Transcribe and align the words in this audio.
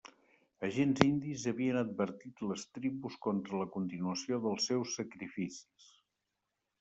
Agents 0.67 1.01
indis 1.07 1.43
havien 1.49 1.75
advertit 1.81 2.41
les 2.51 2.63
tribus 2.77 3.17
contra 3.25 3.59
la 3.59 3.67
continuació 3.75 4.39
dels 4.47 4.65
seus 4.73 4.97
sacrificis. 5.01 5.85